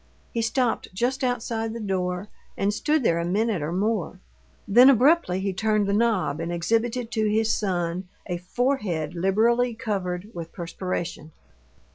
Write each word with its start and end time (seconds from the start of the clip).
He 0.33 0.41
stopped 0.41 0.87
just 0.95 1.23
outside 1.23 1.73
the 1.73 1.79
door, 1.79 2.27
and 2.57 2.73
stood 2.73 3.03
there 3.03 3.19
a 3.19 3.23
minute 3.23 3.61
or 3.61 3.71
more. 3.71 4.19
Then 4.67 4.89
abruptly 4.89 5.41
he 5.41 5.53
turned 5.53 5.85
the 5.85 5.93
knob 5.93 6.39
and 6.39 6.51
exhibited 6.51 7.11
to 7.11 7.29
his 7.29 7.53
son 7.53 8.07
a 8.25 8.37
forehead 8.37 9.13
liberally 9.13 9.75
covered 9.75 10.31
with 10.33 10.53
perspiration. 10.53 11.33